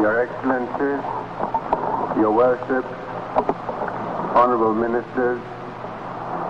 [0.00, 1.04] Your Excellencies,
[2.16, 2.86] Your Worship,
[4.34, 5.42] Honorable Ministers,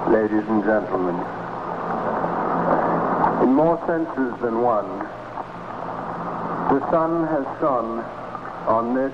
[0.07, 1.17] ladies and gentlemen.
[3.43, 4.87] In more senses than one,
[6.71, 7.99] the sun has shone
[8.71, 9.13] on this,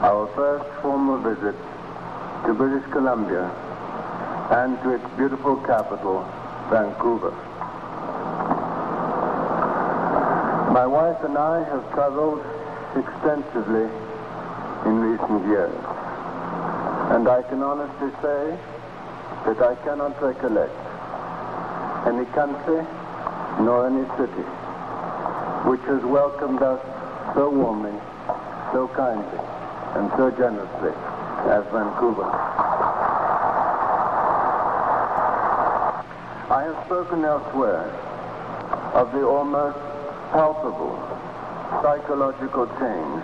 [0.00, 1.54] our first formal visit
[2.46, 3.50] to British Columbia
[4.50, 6.24] and to its beautiful capital,
[6.70, 7.32] Vancouver.
[10.72, 12.42] My wife and I have traveled
[12.96, 13.88] extensively
[14.86, 15.76] in recent years,
[17.12, 18.58] and I can honestly say
[19.46, 20.74] that I cannot recollect
[22.06, 22.84] any country
[23.60, 24.46] nor any city
[25.68, 26.80] which has welcomed us
[27.34, 27.92] so warmly,
[28.72, 29.40] so kindly,
[29.94, 30.94] and so generously
[31.50, 32.30] as Vancouver.
[36.48, 37.90] I have spoken elsewhere
[38.94, 39.78] of the almost
[40.30, 41.15] palpable
[41.82, 43.22] psychological change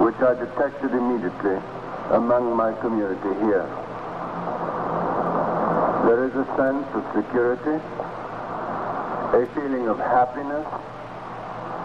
[0.00, 1.58] which I detected immediately
[2.10, 3.68] among my community here.
[6.08, 7.78] There is a sense of security,
[9.36, 10.66] a feeling of happiness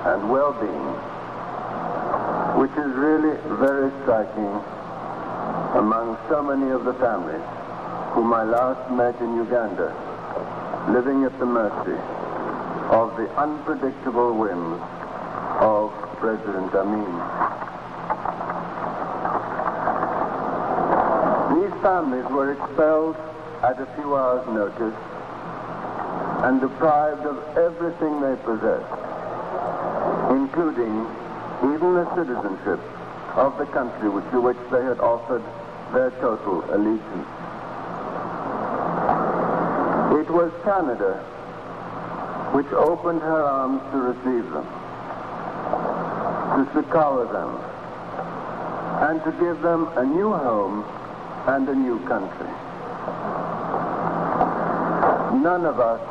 [0.10, 0.90] and well-being,
[2.58, 4.54] which is really very striking
[5.78, 7.46] among so many of the families
[8.16, 9.94] whom I last met in Uganda,
[10.90, 12.00] living at the mercy
[12.90, 14.82] of the unpredictable whims
[15.60, 17.14] of President Amin.
[21.56, 23.16] These families were expelled
[23.64, 24.96] at a few hours' notice
[26.44, 28.94] and deprived of everything they possessed,
[30.32, 31.08] including
[31.64, 32.80] even the citizenship
[33.36, 35.44] of the country to which they had offered
[35.94, 37.28] their total allegiance.
[40.20, 41.24] It was Canada
[42.54, 44.68] which opened her arms to receive them,
[46.58, 47.54] to succor them,
[49.08, 50.84] and to give them a new home
[51.46, 52.50] and a new country.
[55.38, 56.02] None of us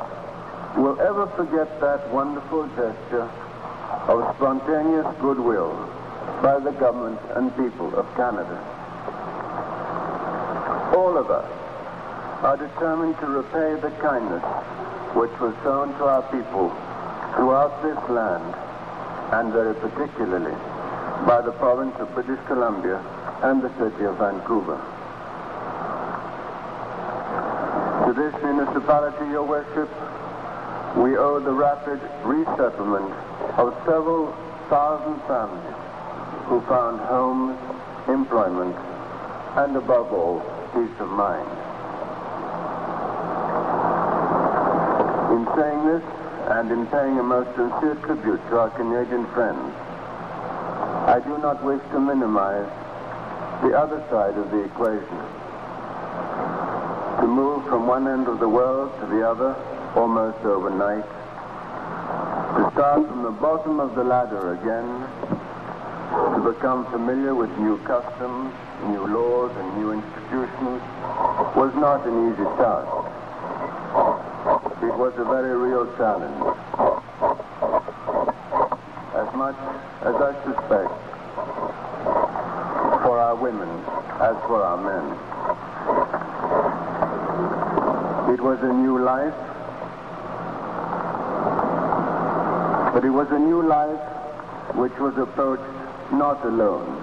[0.76, 3.28] will ever forget that wonderful gesture
[4.06, 5.74] of spontaneous goodwill
[6.42, 8.56] by the government and people of Canada.
[10.94, 11.50] All of us
[12.44, 14.44] are determined to repay the kindness
[15.16, 16.70] which was shown to our people
[17.34, 18.54] throughout this land,
[19.32, 20.54] and very particularly
[21.26, 22.98] by the province of British Columbia
[23.42, 24.78] and the city of Vancouver.
[28.06, 29.90] To this municipality, Your Worship,
[30.96, 33.12] we owe the rapid resettlement
[33.58, 34.32] of several
[34.70, 35.74] thousand families
[36.46, 37.58] who found homes,
[38.08, 38.76] employment,
[39.56, 40.40] and above all,
[40.72, 41.50] peace of mind.
[45.34, 49.74] In saying this, and in paying a most sincere tribute to our Canadian friends,
[51.06, 52.70] I do not wish to minimize
[53.62, 55.18] the other side of the equation.
[57.20, 59.56] To move from one end of the world to the other
[59.96, 64.86] almost overnight, to start from the bottom of the ladder again,
[66.34, 68.54] to become familiar with new customs,
[68.86, 70.80] new laws, and new institutions
[71.58, 72.95] was not an easy task.
[74.86, 76.40] It was a very real challenge.
[79.14, 79.56] As much
[80.02, 80.92] as I suspect
[83.02, 83.68] for our women
[84.20, 85.04] as for our men.
[88.32, 89.34] It was a new life,
[92.94, 94.00] but it was a new life
[94.76, 95.62] which was approached
[96.12, 97.02] not alone,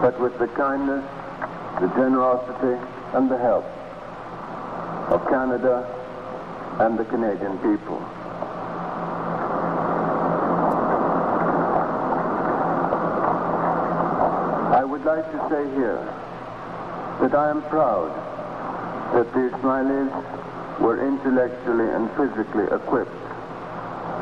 [0.00, 1.04] but with the kindness,
[1.80, 2.80] the generosity,
[3.14, 3.66] and the help
[5.10, 5.97] of Canada
[6.80, 7.98] and the Canadian people.
[14.74, 15.98] I would like to say here
[17.20, 18.14] that I am proud
[19.14, 23.10] that the Ismailis were intellectually and physically equipped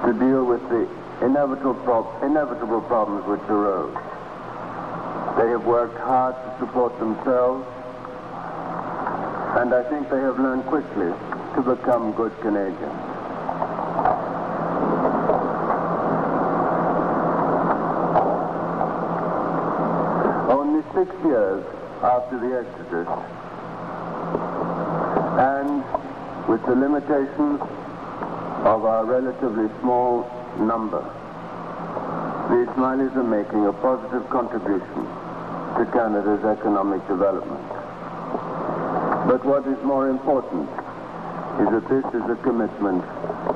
[0.06, 0.88] to deal with the
[1.24, 3.94] inevitable, prob- inevitable problems which arose.
[5.36, 7.66] They have worked hard to support themselves,
[9.56, 11.08] and I think they have learned quickly
[11.54, 13.00] to become good Canadians.
[20.52, 21.64] Only six years
[22.02, 23.08] after the Exodus,
[25.40, 25.82] and
[26.48, 27.60] with the limitations
[28.68, 30.28] of our relatively small
[30.58, 31.00] number,
[32.50, 35.06] the Ismailis are making a positive contribution
[35.80, 37.72] to Canada's economic development.
[39.26, 40.70] But what is more important
[41.58, 43.02] is that this is a commitment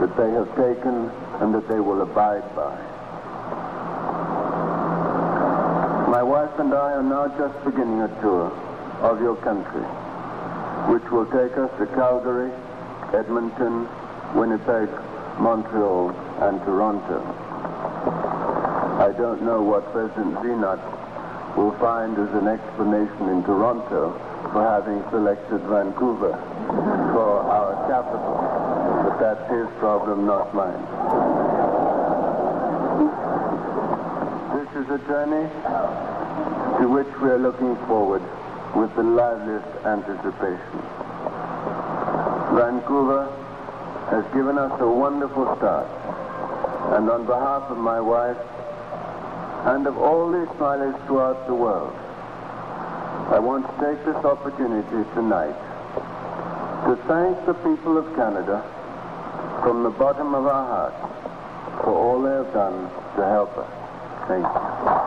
[0.03, 1.07] that they have taken
[1.39, 2.75] and that they will abide by.
[6.11, 8.51] My wife and I are now just beginning a tour
[9.03, 9.87] of your country,
[10.91, 12.51] which will take us to Calgary,
[13.15, 13.87] Edmonton,
[14.35, 14.89] Winnipeg,
[15.39, 17.23] Montreal, and Toronto.
[18.99, 20.83] I don't know what President Zenat
[21.57, 26.33] will find as an explanation in Toronto for having selected Vancouver
[27.13, 28.35] for our capital,
[29.05, 30.85] but that's his problem, not mine.
[34.57, 35.47] This is a journey
[36.81, 38.23] to which we are looking forward
[38.75, 40.81] with the liveliest anticipation.
[42.57, 43.29] Vancouver
[44.11, 45.87] has given us a wonderful start,
[46.97, 48.37] and on behalf of my wife
[49.67, 51.95] and of all the Ismailis throughout the world,
[53.31, 55.55] I want to take this opportunity tonight
[56.87, 58.61] to thank the people of Canada
[59.63, 63.71] from the bottom of our hearts for all they have done to help us.
[64.27, 65.00] Thank you.